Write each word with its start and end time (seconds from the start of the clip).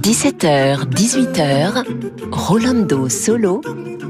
17h, 0.00 0.90
18h, 0.90 1.84
Rolando 2.32 3.08
Solo 3.08 3.60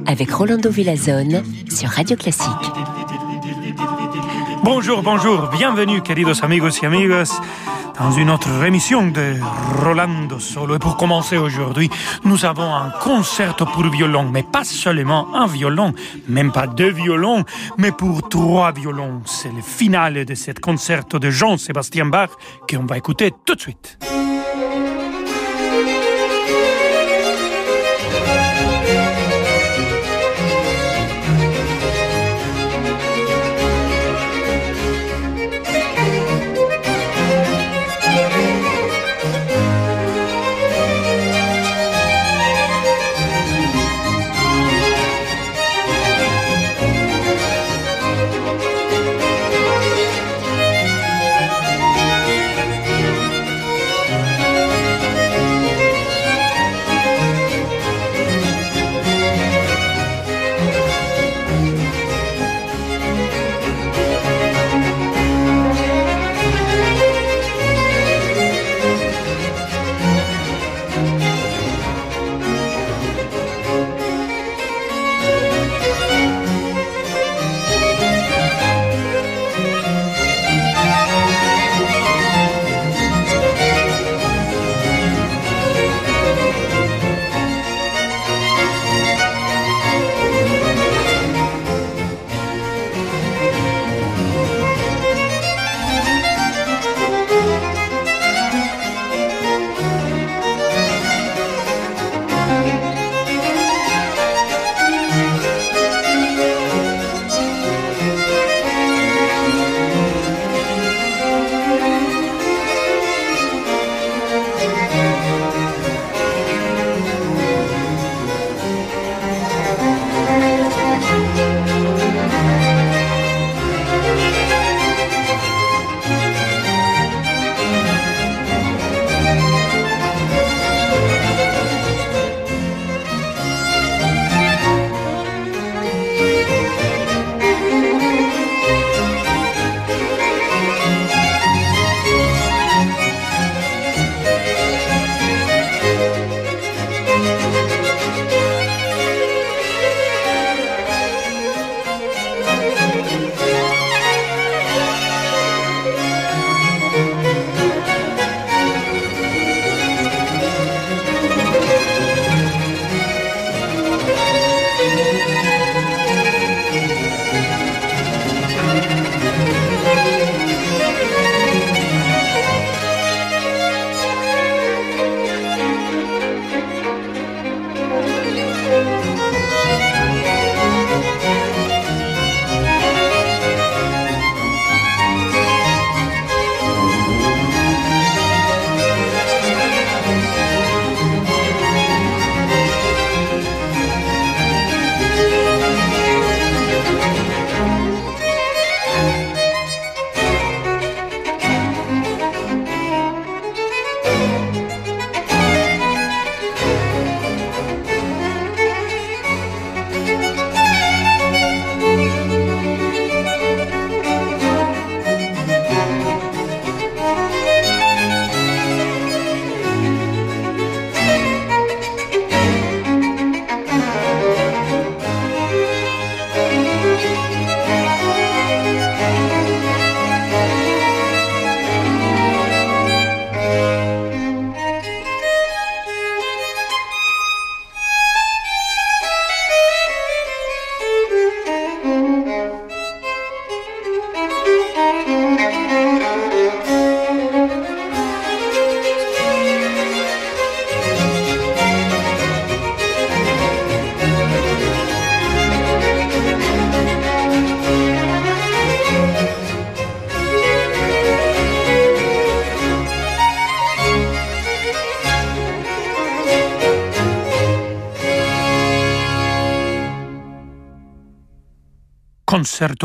avec 0.07 0.31
Rolando 0.31 0.71
Villazone 0.71 1.43
sur 1.69 1.91
Radio 1.91 2.17
Classique. 2.17 2.49
Bonjour, 4.65 5.03
bonjour, 5.03 5.51
bienvenue, 5.53 6.01
queridos 6.03 6.43
amigos 6.43 6.81
y 6.83 6.87
amigas 6.87 7.39
dans 8.01 8.13
une 8.13 8.31
autre 8.31 8.65
émission 8.65 9.09
de 9.09 9.35
Rolando 9.85 10.39
Solo. 10.39 10.77
Et 10.77 10.79
pour 10.79 10.97
commencer 10.97 11.37
aujourd'hui, 11.37 11.91
nous 12.25 12.47
avons 12.47 12.75
un 12.75 12.91
concert 12.91 13.55
pour 13.57 13.87
violon, 13.91 14.25
mais 14.25 14.43
pas 14.43 14.65
seulement 14.65 15.35
un 15.35 15.47
violon, 15.47 15.93
même 16.27 16.51
pas 16.51 16.67
deux 16.67 16.91
violons, 16.91 17.45
mais 17.77 17.93
pour 17.93 18.27
trois 18.29 18.73
violons. 18.73 19.21
C'est 19.27 19.53
le 19.53 19.61
final 19.61 20.25
de 20.25 20.35
ce 20.35 20.53
concert 20.53 21.05
de 21.05 21.31
Jean-Sébastien 21.31 22.07
Bach 22.07 22.31
qu'on 22.69 22.87
va 22.87 22.97
écouter 22.97 23.33
tout 23.45 23.55
de 23.55 23.61
suite. 23.61 23.99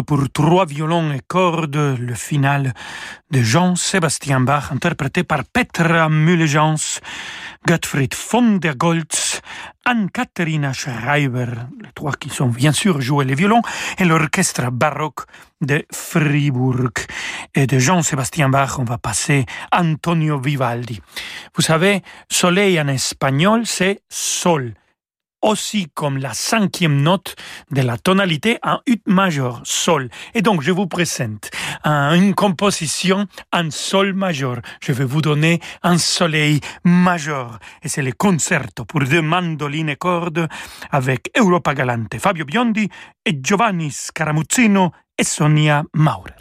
Pour 0.05 0.29
trois 0.31 0.65
violons 0.65 1.11
et 1.11 1.19
cordes, 1.27 1.97
le 1.99 2.13
final 2.13 2.73
de 3.29 3.41
Jean-Sébastien 3.41 4.39
Bach, 4.39 4.71
interprété 4.71 5.23
par 5.23 5.43
Petra 5.43 6.07
Mulligans, 6.07 7.01
Gottfried 7.67 8.15
von 8.15 8.57
der 8.57 8.77
Goltz, 8.77 9.41
Anne-Katharina 9.83 10.71
Schreiber, 10.71 11.47
les 11.81 11.91
trois 11.93 12.13
qui 12.13 12.29
sont 12.29 12.47
bien 12.47 12.71
sûr 12.71 13.01
joués 13.01 13.25
les 13.25 13.35
violons, 13.35 13.61
et 13.97 14.05
l'orchestre 14.05 14.71
baroque 14.71 15.25
de 15.59 15.85
Fribourg. 15.91 16.91
et 17.53 17.67
de 17.67 17.77
Jean-Sébastien 17.77 18.47
Bach, 18.47 18.79
on 18.79 18.85
va 18.85 18.97
passer 18.97 19.45
Antonio 19.73 20.39
Vivaldi. 20.39 21.01
Vous 21.53 21.61
savez, 21.61 22.01
soleil 22.29 22.79
en 22.79 22.87
espagnol, 22.87 23.63
c'est 23.65 23.99
sol 24.09 24.73
aussi 25.45 25.87
comme 25.93 26.17
la 26.17 26.33
cinquième 26.33 27.01
note 27.01 27.35
de 27.71 27.81
la 27.81 27.97
tonalité 27.97 28.57
en 28.63 28.79
ut 28.87 29.01
majeur, 29.05 29.61
sol. 29.63 30.09
Et 30.33 30.41
donc, 30.41 30.61
je 30.61 30.71
vous 30.71 30.87
présente 30.87 31.51
une 31.85 32.33
composition 32.33 33.27
en 33.53 33.69
sol 33.69 34.13
majeur. 34.13 34.57
Je 34.81 34.91
vais 34.91 35.05
vous 35.05 35.21
donner 35.21 35.61
un 35.83 35.97
soleil 35.97 36.59
majeur. 36.83 37.59
Et 37.83 37.89
c'est 37.89 38.01
le 38.01 38.11
concerto 38.11 38.85
pour 38.85 39.01
deux 39.01 39.21
mandolines 39.21 39.89
et 39.89 39.95
cordes 39.95 40.47
avec 40.91 41.29
Europa 41.37 41.73
Galante, 41.75 42.17
Fabio 42.19 42.45
Biondi 42.45 42.89
et 43.25 43.39
Giovanni 43.41 43.91
Scaramuzzino 43.91 44.91
et 45.17 45.23
Sonia 45.23 45.83
Maurer. 45.93 46.33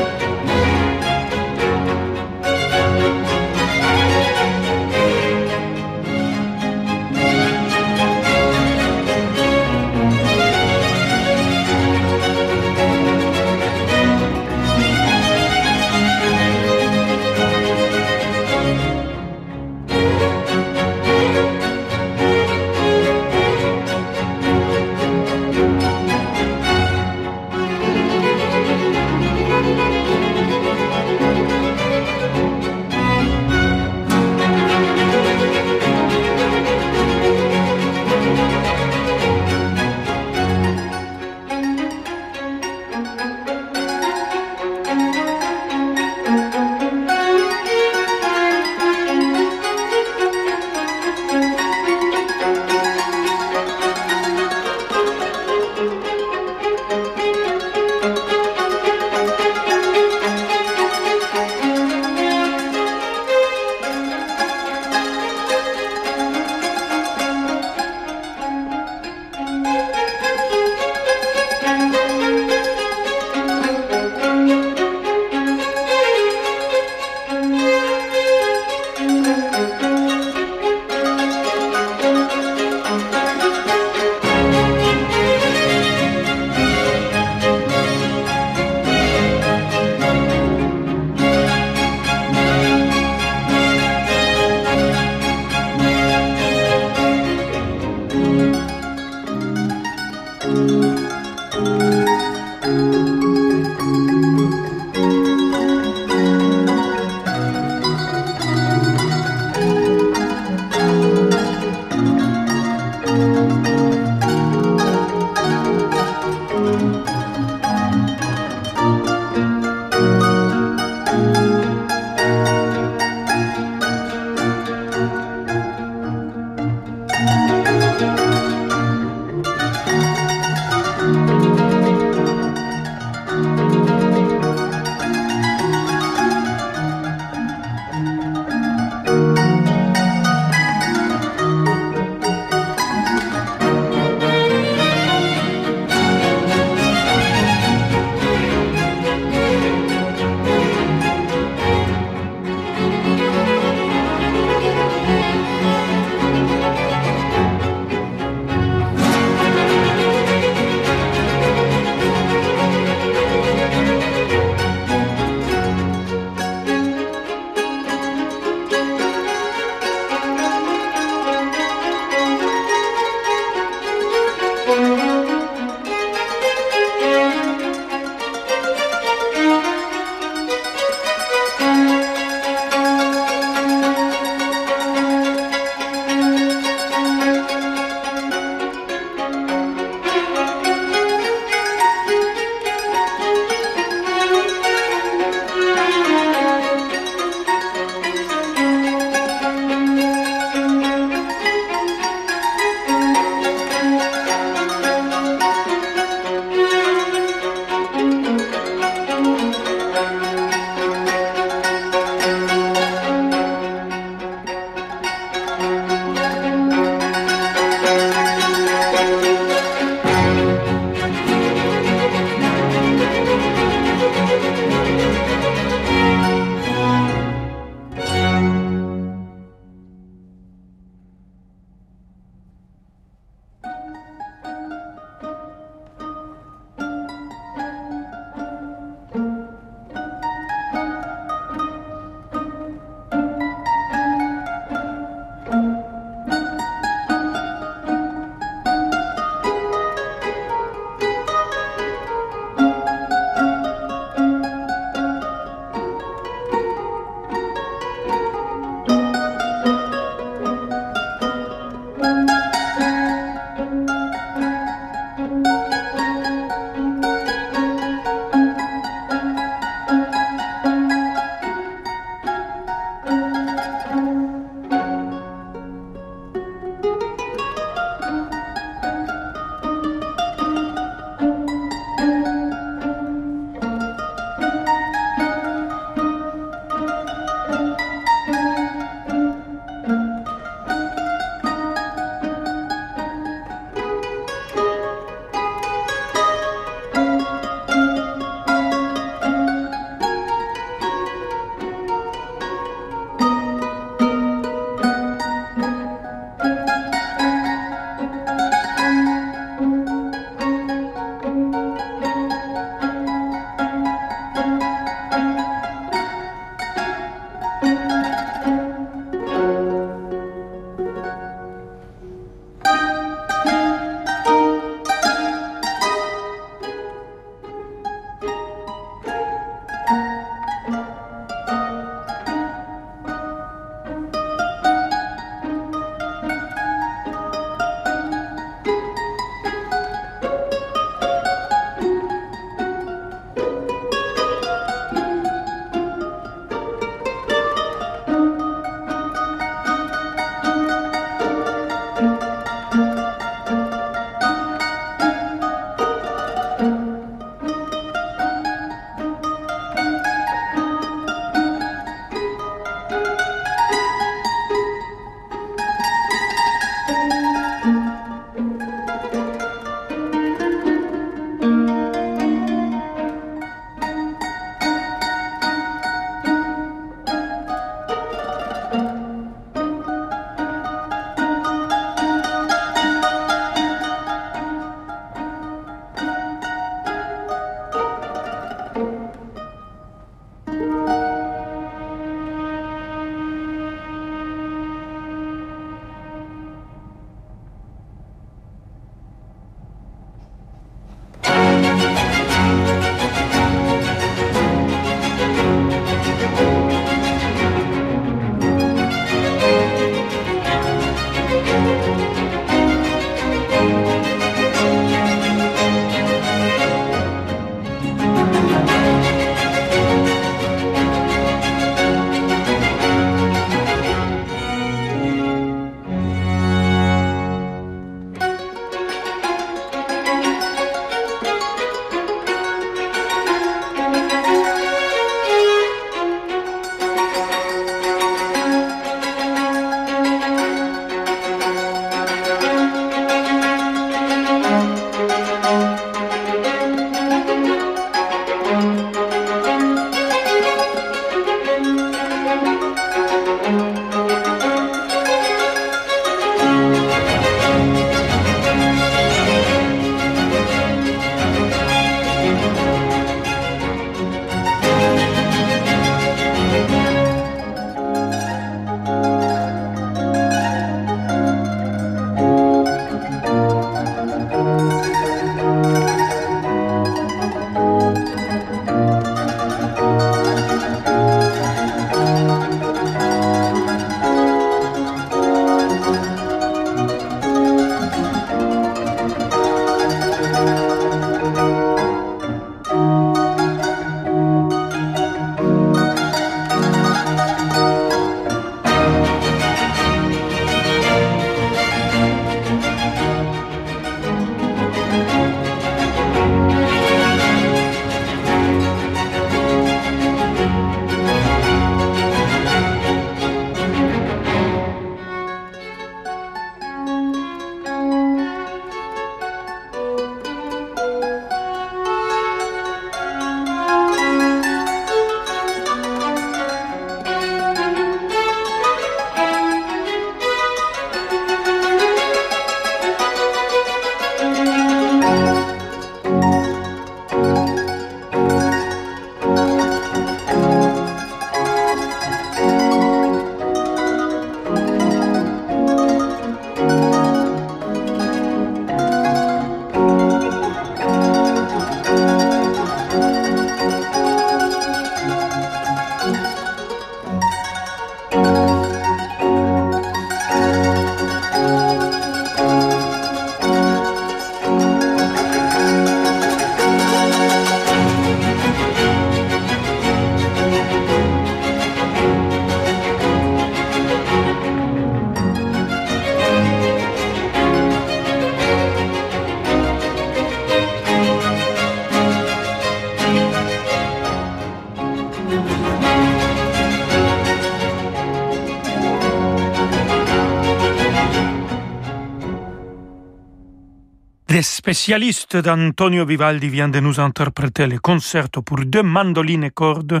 Spécialiste 594.42 595.36
d'Antonio 595.36 596.04
Vivaldi 596.04 596.48
vient 596.48 596.68
de 596.68 596.80
nous 596.80 597.00
interpréter 597.00 597.66
le 597.66 597.78
concerto 597.78 598.42
pour 598.42 598.58
deux 598.64 598.82
mandolines 598.82 599.44
et 599.44 599.50
cordes 599.50 600.00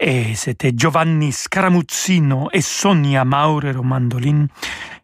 et 0.00 0.34
c'était 0.34 0.72
Giovanni 0.74 1.32
Scaramuzzino 1.32 2.48
et 2.52 2.60
Sonia 2.60 3.24
Maurer 3.24 3.76
aux 3.76 3.82
mandolines. 3.82 4.48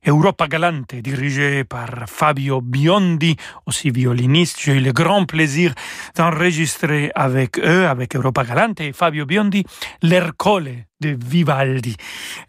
Europa 0.07 0.49
Galante, 0.49 0.95
dirigé 0.95 1.65
par 1.65 1.91
Fabio 2.07 2.61
Biondi, 2.61 3.37
aussi 3.67 3.91
violiniste. 3.91 4.59
J'ai 4.61 4.75
eu 4.75 4.81
le 4.81 4.93
grand 4.93 5.27
plaisir 5.27 5.75
d'enregistrer 6.17 7.11
avec 7.15 7.59
eux, 7.59 7.87
avec 7.87 8.17
Europa 8.17 8.45
Galante 8.45 8.81
et 8.81 8.93
Fabio 8.93 9.27
Biondi, 9.27 9.65
l'Ercole 10.03 10.87
de 11.01 11.17
Vivaldi. 11.25 11.97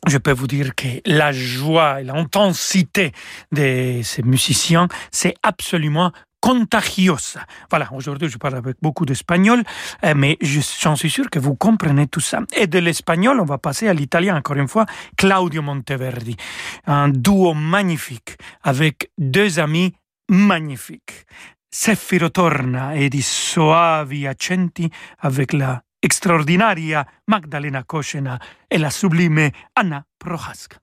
Je 0.07 0.17
peux 0.17 0.31
vous 0.31 0.47
dire 0.47 0.75
que 0.75 0.87
la 1.05 1.31
joie 1.31 2.01
et 2.01 2.03
l'intensité 2.03 3.11
de 3.51 4.01
ces 4.03 4.23
musiciens, 4.23 4.87
c'est 5.11 5.35
absolument 5.43 6.11
contagiosa. 6.41 7.45
Voilà, 7.69 7.89
aujourd'hui 7.93 8.27
je 8.27 8.37
parle 8.37 8.55
avec 8.55 8.77
beaucoup 8.81 9.05
d'espagnol, 9.05 9.63
euh, 10.03 10.13
mais 10.15 10.37
j'en 10.41 10.95
suis 10.95 11.09
sûr 11.09 11.29
que 11.29 11.39
vous 11.39 11.55
comprenez 11.55 12.07
tout 12.07 12.19
ça. 12.19 12.41
Et 12.57 12.67
de 12.67 12.79
l'espagnol, 12.79 13.39
on 13.39 13.45
va 13.45 13.59
passer 13.59 13.87
à 13.87 13.93
l'italien 13.93 14.35
encore 14.35 14.57
une 14.57 14.67
fois, 14.67 14.85
Claudio 15.15 15.61
Monteverdi. 15.61 16.35
Un 16.87 17.09
duo 17.09 17.53
magnifique 17.53 18.37
avec 18.63 19.11
deux 19.17 19.59
amis 19.59 19.93
magnifiques. 20.29 21.25
Sefiro 21.73 22.29
Torna 22.29 22.97
et 22.97 23.09
di 23.09 23.21
Soavi 23.21 24.27
Accenti 24.27 24.89
avec 25.19 25.53
la 25.53 25.81
extraordinaria 26.01 27.05
Magdalena 27.27 27.83
Koschena 27.83 28.39
et 28.69 28.77
la 28.77 28.89
sublime 28.89 29.51
Anna 29.75 30.03
Prohaska. 30.17 30.77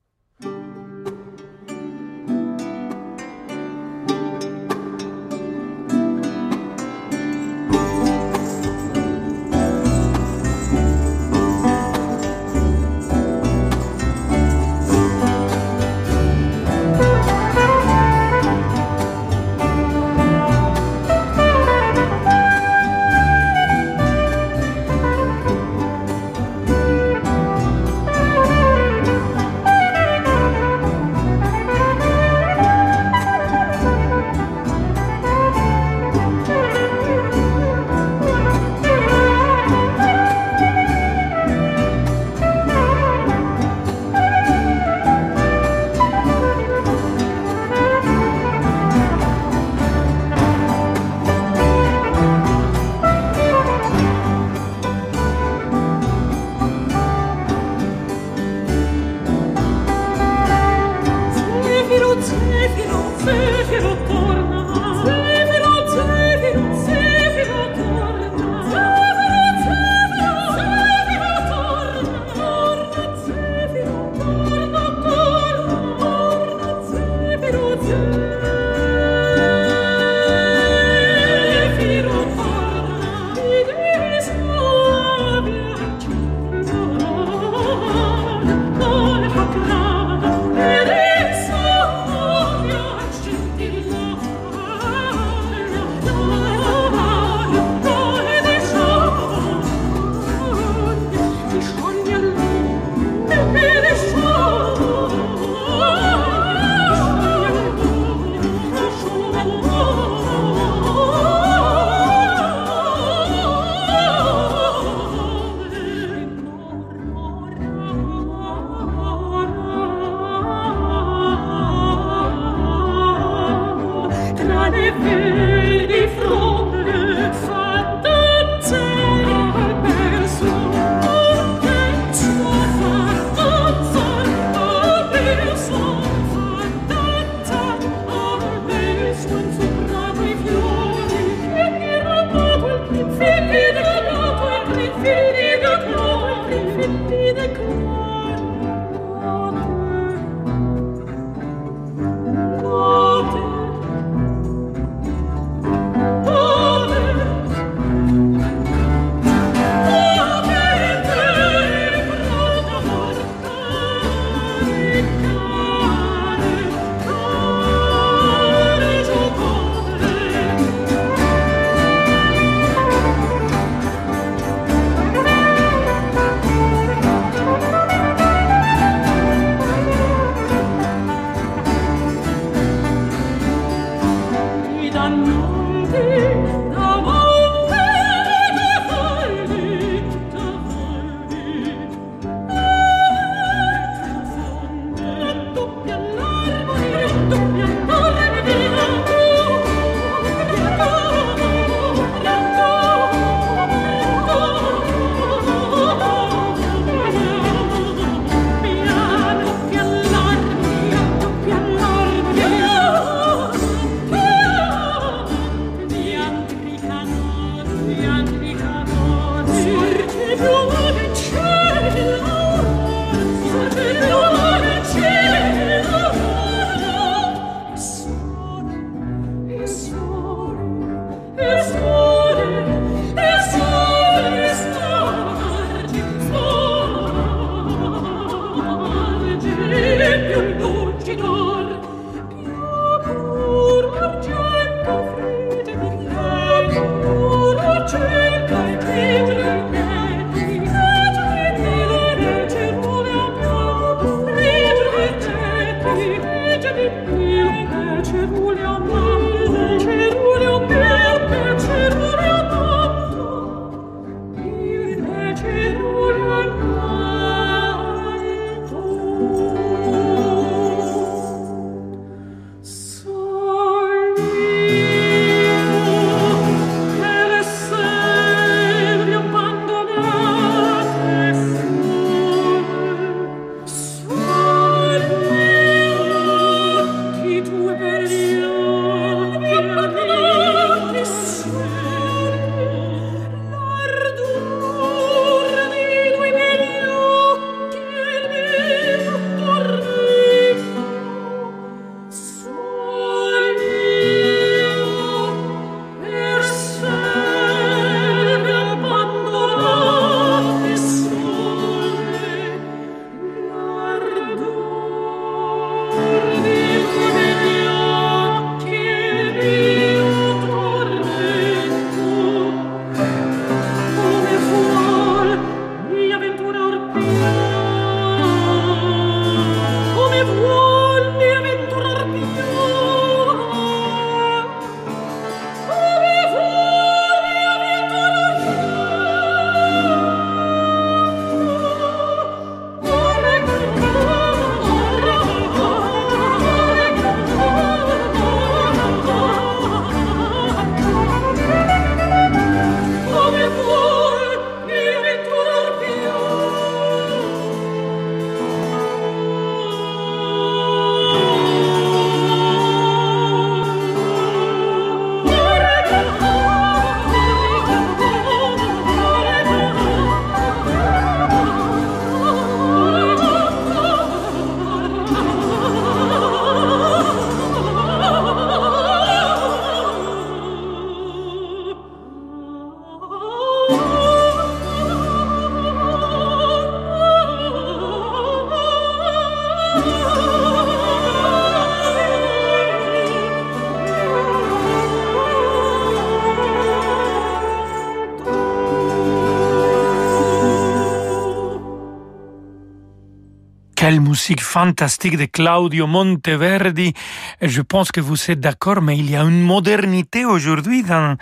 Musique 404.09 404.41
fantastique 404.41 405.17
de 405.17 405.25
Claudio 405.25 405.85
Monteverdi. 405.85 406.93
Je 407.41 407.61
pense 407.61 407.91
que 407.91 408.01
vous 408.01 408.31
êtes 408.31 408.39
d'accord, 408.39 408.81
mais 408.81 408.97
il 408.97 409.09
y 409.09 409.15
a 409.15 409.21
une 409.21 409.43
modernité 409.43 410.25
aujourd'hui 410.25 410.81
dans, 410.81 411.15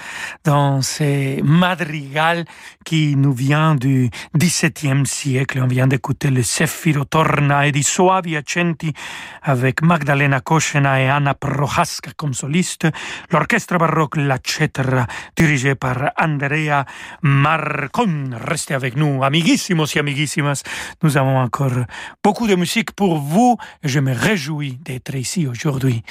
dans 0.46 0.82
ces 0.82 1.42
madrigals 1.44 2.46
qui 2.88 3.18
nous 3.18 3.34
vient 3.34 3.76
du 3.76 4.10
XVIIe 4.34 5.06
siècle. 5.06 5.60
On 5.62 5.68
vient 5.68 5.88
d'écouter 5.88 6.30
le 6.30 6.42
Sefiro 6.42 7.04
Torna 7.04 7.68
et 7.68 7.74
di 7.74 7.84
Soavi 7.84 8.38
Accenti 8.38 8.94
avec 9.42 9.82
Magdalena 9.82 10.40
Koschena 10.40 11.02
et 11.02 11.10
Anna 11.10 11.34
Prohaska 11.34 12.12
comme 12.16 12.34
soliste. 12.34 12.88
L'orchestre 13.30 13.78
baroque 13.78 14.16
La 14.16 14.38
Cetera, 14.42 15.06
dirigé 15.36 15.76
par 15.76 16.14
Andrea 16.18 16.86
Marcon. 17.24 18.30
Restez 18.32 18.74
avec 18.74 18.96
nous, 18.96 19.22
amiguissimos 19.22 19.94
et 19.94 20.00
amiguissimas. 20.00 20.64
Nous 21.04 21.18
avons 21.18 21.40
encore 21.40 21.84
beaucoup 22.24 22.48
de 22.48 22.56
musique 22.56 22.94
pour 22.94 23.18
vous 23.18 23.58
je 23.84 24.00
me 24.00 24.14
réjouis 24.14 24.80
d'être 24.82 25.14
ici 25.14 25.46
aujourd'hui 25.46 26.04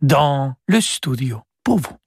dans 0.00 0.54
le 0.66 0.80
studio 0.80 1.42
pour 1.62 1.78
vous. 1.78 2.01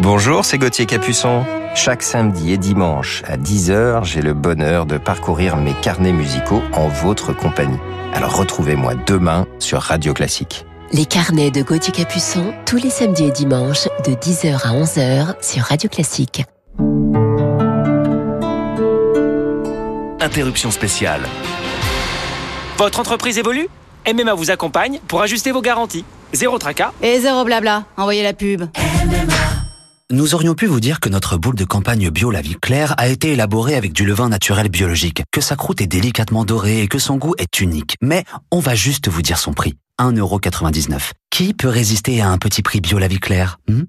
Bonjour, 0.00 0.44
c'est 0.44 0.58
Gauthier 0.58 0.86
Capuçon. 0.86 1.44
Chaque 1.74 2.04
samedi 2.04 2.52
et 2.52 2.56
dimanche 2.56 3.24
à 3.26 3.36
10h, 3.36 4.04
j'ai 4.04 4.22
le 4.22 4.32
bonheur 4.32 4.86
de 4.86 4.96
parcourir 4.96 5.56
mes 5.56 5.74
carnets 5.74 6.12
musicaux 6.12 6.62
en 6.72 6.86
votre 6.86 7.32
compagnie. 7.32 7.78
Alors 8.14 8.36
retrouvez-moi 8.36 8.94
demain 8.94 9.44
sur 9.58 9.80
Radio 9.80 10.14
Classique. 10.14 10.64
Les 10.92 11.04
carnets 11.04 11.50
de 11.50 11.62
Gauthier 11.62 11.92
Capuçon, 11.92 12.54
tous 12.64 12.76
les 12.76 12.90
samedis 12.90 13.24
et 13.24 13.30
dimanches 13.32 13.88
de 14.06 14.12
10h 14.12 14.68
à 14.68 14.72
11h 14.72 15.34
sur 15.42 15.64
Radio 15.64 15.90
Classique. 15.90 16.44
Interruption 20.20 20.70
spéciale. 20.70 21.22
Votre 22.76 23.00
entreprise 23.00 23.36
évolue? 23.36 23.68
MMA 24.06 24.34
vous 24.34 24.52
accompagne 24.52 25.00
pour 25.08 25.22
ajuster 25.22 25.50
vos 25.50 25.60
garanties. 25.60 26.04
Zéro 26.32 26.56
tracas. 26.58 26.92
Et 27.02 27.18
zéro 27.18 27.44
blabla. 27.44 27.84
Envoyez 27.96 28.22
la 28.22 28.32
pub. 28.32 28.62
Nous 30.10 30.34
aurions 30.34 30.54
pu 30.54 30.64
vous 30.64 30.80
dire 30.80 31.00
que 31.00 31.10
notre 31.10 31.36
boule 31.36 31.54
de 31.54 31.66
campagne 31.66 32.08
bio 32.08 32.30
La 32.30 32.40
Claire 32.42 32.94
a 32.96 33.08
été 33.08 33.32
élaborée 33.32 33.74
avec 33.74 33.92
du 33.92 34.06
levain 34.06 34.30
naturel 34.30 34.70
biologique, 34.70 35.22
que 35.30 35.42
sa 35.42 35.54
croûte 35.54 35.82
est 35.82 35.86
délicatement 35.86 36.46
dorée 36.46 36.80
et 36.80 36.88
que 36.88 36.98
son 36.98 37.16
goût 37.16 37.34
est 37.36 37.60
unique. 37.60 37.96
Mais 38.00 38.24
on 38.50 38.58
va 38.58 38.74
juste 38.74 39.08
vous 39.08 39.20
dire 39.20 39.38
son 39.38 39.52
prix. 39.52 39.74
1,99€. 40.00 41.10
Qui 41.28 41.52
peut 41.52 41.68
résister 41.68 42.22
à 42.22 42.30
un 42.30 42.38
petit 42.38 42.62
prix 42.62 42.80
bio 42.80 42.98
Claire 43.20 43.58
hmm? 43.68 43.82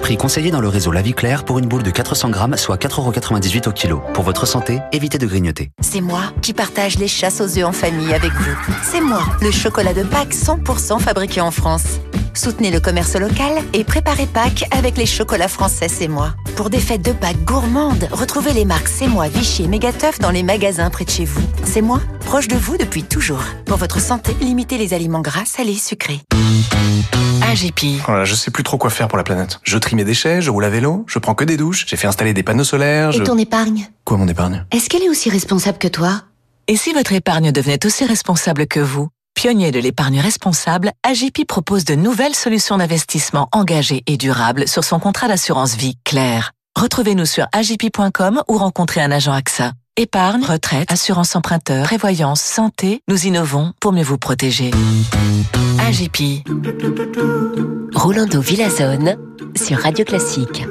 Prix 0.00 0.16
conseillé 0.16 0.50
dans 0.50 0.62
le 0.62 0.68
réseau 0.68 0.92
La 0.92 1.02
Vie 1.02 1.12
Claire 1.12 1.44
pour 1.44 1.58
une 1.58 1.66
boule 1.66 1.82
de 1.82 1.90
400 1.90 2.30
grammes, 2.30 2.56
soit 2.56 2.80
4,98€ 2.80 3.68
au 3.68 3.72
kilo. 3.72 4.00
Pour 4.14 4.24
votre 4.24 4.46
santé, 4.46 4.80
évitez 4.92 5.18
de 5.18 5.26
grignoter. 5.26 5.72
C'est 5.82 6.00
moi 6.00 6.32
qui 6.40 6.54
partage 6.54 6.98
les 6.98 7.08
chasses 7.08 7.42
aux 7.42 7.58
œufs 7.58 7.66
en 7.66 7.72
famille 7.72 8.14
avec 8.14 8.32
vous. 8.32 8.56
C'est 8.82 9.02
moi, 9.02 9.24
le 9.42 9.50
chocolat 9.50 9.92
de 9.92 10.04
Pâques 10.04 10.32
100% 10.32 11.00
fabriqué 11.00 11.42
en 11.42 11.50
France. 11.50 12.00
Soutenez 12.36 12.70
le 12.70 12.80
commerce 12.80 13.16
local 13.16 13.62
et 13.72 13.82
préparez 13.82 14.26
Pâques 14.26 14.66
avec 14.70 14.98
les 14.98 15.06
chocolats 15.06 15.48
français 15.48 15.88
C'est 15.88 16.06
moi. 16.06 16.34
Pour 16.54 16.68
des 16.68 16.78
fêtes 16.80 17.02
de 17.02 17.12
Pâques 17.12 17.42
gourmandes, 17.44 18.08
retrouvez 18.12 18.52
les 18.52 18.66
marques 18.66 18.88
C'est 18.88 19.08
moi, 19.08 19.28
Vichy 19.28 19.64
et 19.64 19.68
Mégateuf 19.68 20.18
dans 20.18 20.30
les 20.30 20.42
magasins 20.42 20.90
près 20.90 21.06
de 21.06 21.10
chez 21.10 21.24
vous. 21.24 21.40
C'est 21.64 21.80
moi, 21.80 22.00
proche 22.26 22.46
de 22.48 22.56
vous 22.56 22.76
depuis 22.76 23.02
toujours. 23.02 23.42
Pour 23.64 23.78
votre 23.78 24.00
santé, 24.00 24.36
limitez 24.40 24.76
les 24.76 24.92
aliments 24.92 25.22
gras, 25.22 25.46
salés, 25.46 25.76
sucrés. 25.76 26.20
AGP. 27.42 28.02
Voilà, 28.06 28.24
je 28.24 28.34
sais 28.34 28.50
plus 28.50 28.62
trop 28.64 28.76
quoi 28.76 28.90
faire 28.90 29.08
pour 29.08 29.16
la 29.16 29.24
planète. 29.24 29.60
Je 29.62 29.78
trie 29.78 29.96
mes 29.96 30.04
déchets, 30.04 30.42
je 30.42 30.50
roule 30.50 30.64
à 30.64 30.70
vélo, 30.70 31.04
je 31.08 31.18
prends 31.18 31.34
que 31.34 31.44
des 31.44 31.56
douches, 31.56 31.86
j'ai 31.86 31.96
fait 31.96 32.06
installer 32.06 32.34
des 32.34 32.42
panneaux 32.42 32.64
solaires, 32.64 33.14
Et 33.14 33.22
ton 33.22 33.38
épargne? 33.38 33.88
Quoi 34.04 34.18
mon 34.18 34.28
épargne? 34.28 34.66
Est-ce 34.72 34.90
qu'elle 34.90 35.02
est 35.02 35.08
aussi 35.08 35.30
responsable 35.30 35.78
que 35.78 35.88
toi? 35.88 36.22
Et 36.68 36.76
si 36.76 36.92
votre 36.92 37.12
épargne 37.12 37.52
devenait 37.52 37.84
aussi 37.86 38.04
responsable 38.04 38.66
que 38.66 38.80
vous? 38.80 39.08
Pionnier 39.36 39.70
de 39.70 39.78
l'épargne 39.78 40.18
responsable, 40.18 40.92
AGP 41.02 41.46
propose 41.46 41.84
de 41.84 41.94
nouvelles 41.94 42.34
solutions 42.34 42.78
d'investissement 42.78 43.50
engagées 43.52 44.02
et 44.06 44.16
durables 44.16 44.66
sur 44.66 44.82
son 44.82 44.98
contrat 44.98 45.28
d'assurance 45.28 45.76
vie 45.76 45.98
Claire. 46.04 46.52
Retrouvez-nous 46.74 47.26
sur 47.26 47.46
agip.com 47.52 48.42
ou 48.48 48.56
rencontrez 48.56 49.02
un 49.02 49.10
agent 49.10 49.32
AXA. 49.32 49.72
Épargne, 49.98 50.42
retraite, 50.42 50.90
assurance 50.90 51.36
emprunteur, 51.36 51.84
prévoyance, 51.84 52.40
santé, 52.40 53.02
nous 53.08 53.26
innovons 53.26 53.74
pour 53.78 53.92
mieux 53.92 54.02
vous 54.02 54.16
protéger. 54.16 54.70
AGP. 55.86 56.42
Rolando 57.94 58.40
Villazone 58.40 59.18
sur 59.54 59.78
Radio 59.82 60.06
Classique. 60.06 60.64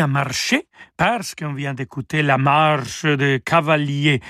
à 0.00 0.06
marcher 0.06 0.66
parce 0.96 1.34
qu'on 1.34 1.52
vient 1.52 1.74
d'écouter 1.74 2.22
la 2.22 2.38
marche 2.38 3.04
de 3.04 3.38
cavaliers 3.38 4.20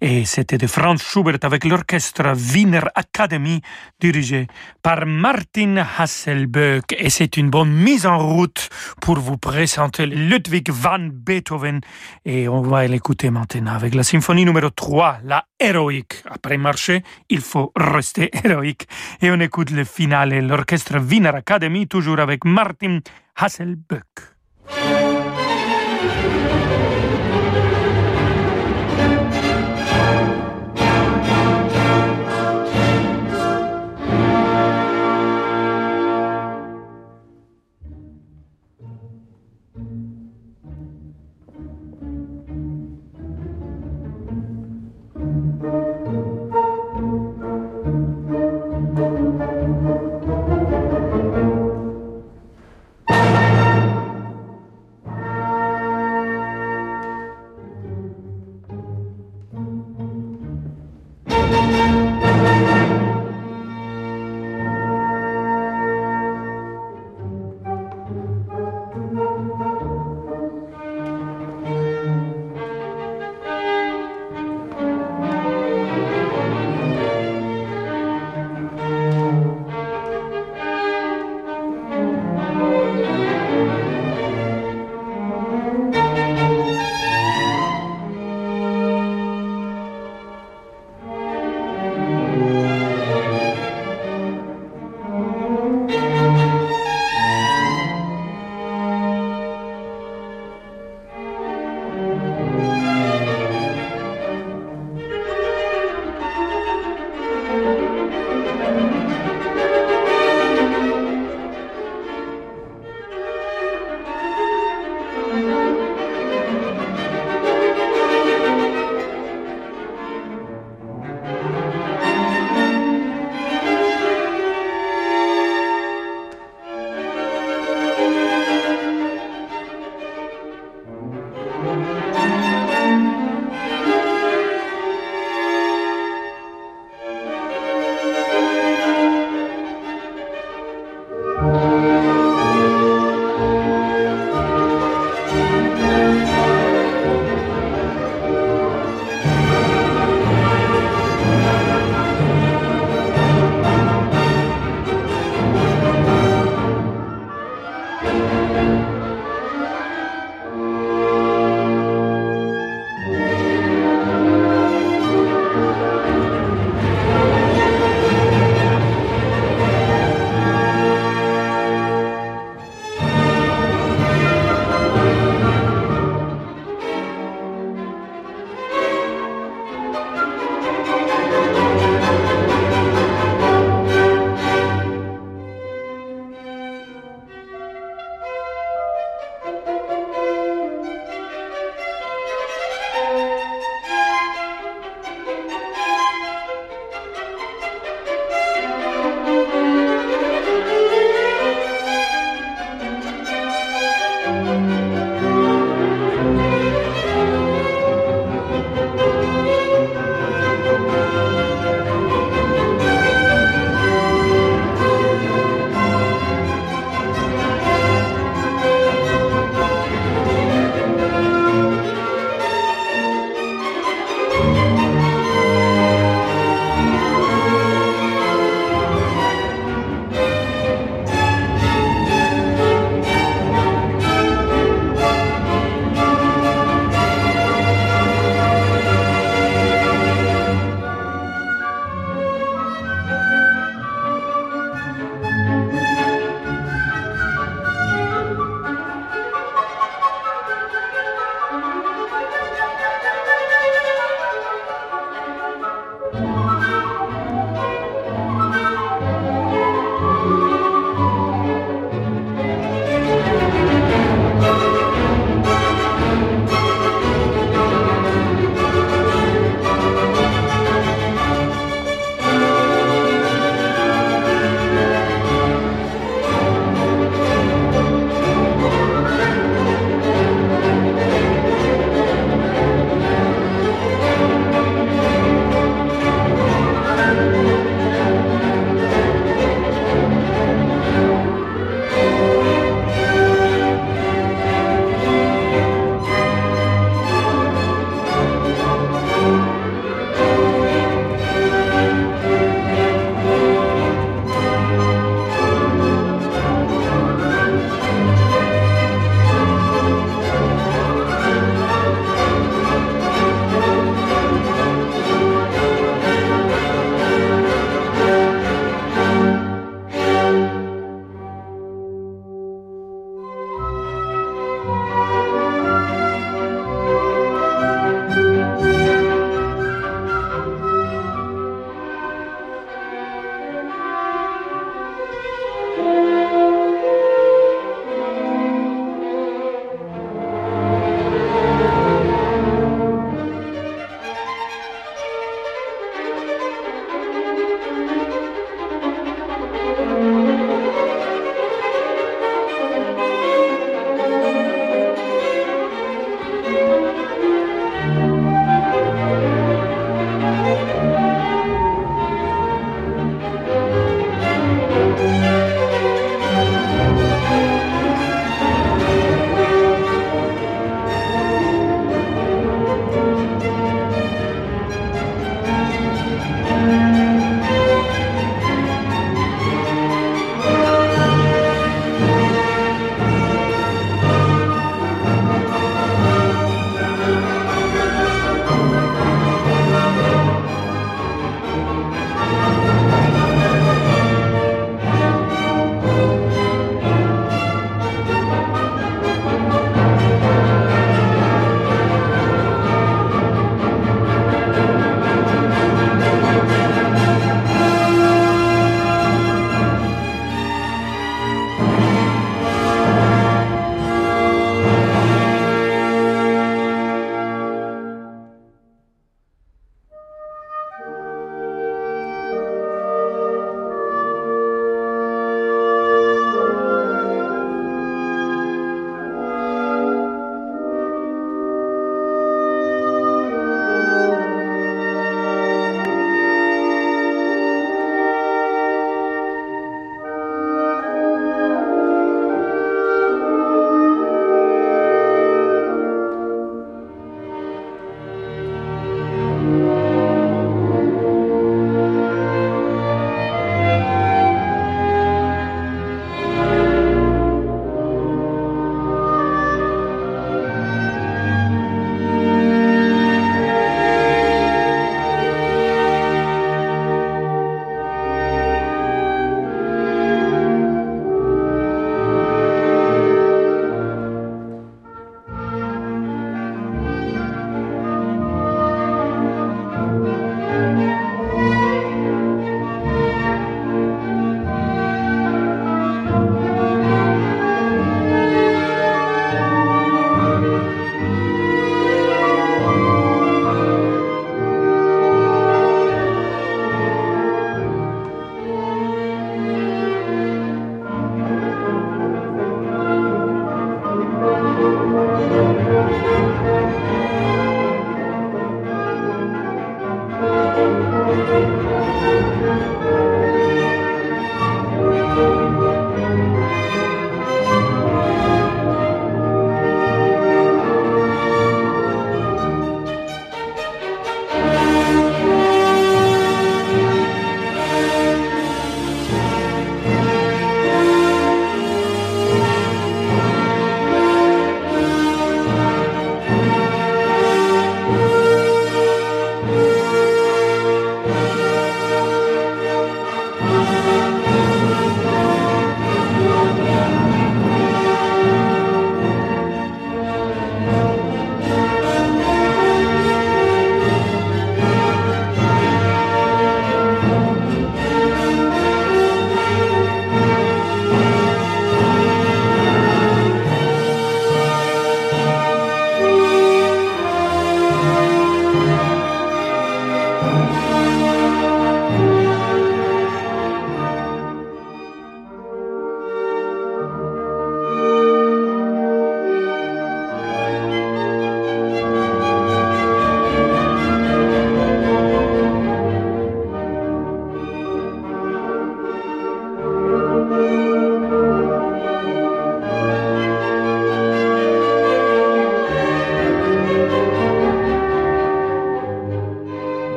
et 0.00 0.24
c'était 0.24 0.58
de 0.58 0.66
Franz 0.66 1.02
Schubert 1.02 1.38
avec 1.42 1.64
l'orchestre 1.64 2.34
Wiener 2.52 2.82
Academy 2.94 3.60
dirigé 4.00 4.46
par 4.82 5.06
Martin 5.06 5.84
Hasselböck 5.98 6.94
et 6.98 7.10
c'est 7.10 7.36
une 7.36 7.50
bonne 7.50 7.72
mise 7.72 8.06
en 8.06 8.18
route 8.18 8.68
pour 9.00 9.18
vous 9.18 9.36
présenter 9.36 10.06
Ludwig 10.06 10.70
van 10.70 11.08
Beethoven 11.10 11.80
et 12.24 12.48
on 12.48 12.62
va 12.62 12.86
l'écouter 12.86 13.30
maintenant 13.30 13.74
avec 13.74 13.94
la 13.94 14.02
symphonie 14.02 14.44
numéro 14.44 14.70
3, 14.70 15.18
la 15.24 15.44
héroïque. 15.58 16.22
Après 16.30 16.58
marcher, 16.58 17.02
il 17.28 17.40
faut 17.40 17.72
rester 17.76 18.30
héroïque 18.44 18.86
et 19.22 19.30
on 19.30 19.40
écoute 19.40 19.70
le 19.70 19.84
final 19.84 20.32
et 20.32 20.40
l'orchestre 20.40 20.98
Wiener 20.98 21.28
Academy 21.34 21.86
toujours 21.86 22.18
avec 22.18 22.44
Martin 22.44 22.98
Hasselböck. 23.36 24.33
Música 24.66 24.94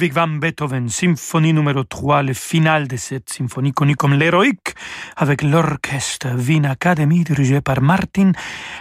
Ludwig 0.00 0.14
van 0.14 0.38
Beethoven, 0.38 0.88
symphonie 0.88 1.52
numéro 1.52 1.84
3, 1.84 2.22
le 2.22 2.32
final 2.32 2.88
de 2.88 2.96
cette 2.96 3.28
symphonie 3.28 3.74
connue 3.74 3.96
comme 3.96 4.14
l'héroïque, 4.14 4.72
avec 5.14 5.42
l'orchestre 5.42 6.28
Wien 6.38 6.64
Academy 6.64 7.22
dirigé 7.22 7.60
par 7.60 7.82
Martin 7.82 8.32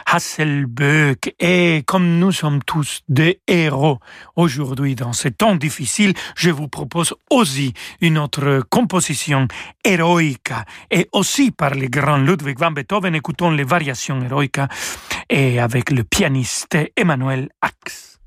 Hasselböck. 0.05 1.35
Et 1.37 1.83
comme 1.85 2.19
nous 2.19 2.31
sommes 2.31 2.63
tous 2.63 3.01
des 3.09 3.41
héros 3.47 3.99
aujourd'hui 4.37 4.95
dans 4.95 5.11
ces 5.11 5.31
temps 5.31 5.57
difficiles, 5.57 6.13
je 6.37 6.51
vous 6.51 6.69
propose 6.69 7.13
aussi 7.29 7.73
une 7.99 8.17
autre 8.17 8.63
composition 8.69 9.49
héroïque 9.83 10.53
et 10.89 11.09
aussi 11.11 11.51
par 11.51 11.75
le 11.75 11.87
grand 11.87 12.19
Ludwig 12.19 12.57
van 12.57 12.71
Beethoven. 12.71 13.13
Écoutons 13.13 13.51
les 13.51 13.65
variations 13.65 14.23
héroïques 14.23 14.61
et 15.29 15.59
avec 15.59 15.91
le 15.91 16.05
pianiste 16.05 16.77
Emmanuel 16.95 17.49
Axe. 17.61 18.19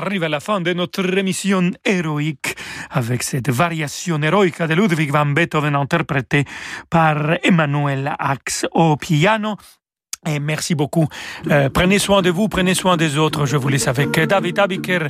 Arrive 0.00 0.24
à 0.24 0.28
la 0.28 0.40
fin 0.40 0.60
de 0.60 0.72
notre 0.72 1.16
émission 1.16 1.70
héroïque 1.84 2.56
avec 2.90 3.22
cette 3.22 3.50
variation 3.50 4.20
héroïque 4.22 4.62
de 4.62 4.74
Ludwig 4.74 5.10
van 5.10 5.26
Beethoven 5.26 5.76
interprétée 5.76 6.44
par 6.88 7.36
Emmanuel 7.42 8.14
Axe 8.18 8.66
au 8.72 8.96
piano. 8.96 9.56
Et 10.26 10.38
merci 10.38 10.74
beaucoup. 10.74 11.06
Euh, 11.50 11.70
prenez 11.70 11.98
soin 11.98 12.22
de 12.22 12.30
vous, 12.30 12.48
prenez 12.48 12.74
soin 12.74 12.96
des 12.96 13.16
autres. 13.16 13.46
Je 13.46 13.56
vous 13.56 13.68
laisse 13.68 13.88
avec 13.88 14.10
David 14.10 14.58
Abiker. 14.58 15.08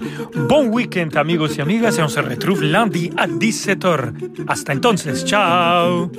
Bon 0.49 0.66
week-end, 0.66 1.09
amigos 1.14 1.57
y 1.57 1.61
amigas, 1.61 1.97
et 1.99 2.03
on 2.03 2.09
se 2.09 2.20
retrouve 2.20 2.62
lundi 2.62 3.11
à 3.16 3.26
17h. 3.26 4.47
Hasta 4.49 4.72
entonces. 4.72 5.24
Ciao. 5.24 6.11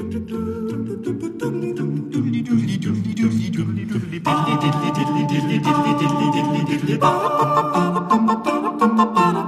Bum 9.02 9.14
bum 9.14 9.34
bum 9.34 9.41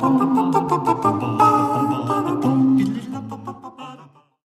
bum 0.00 0.18
bum 0.18 0.31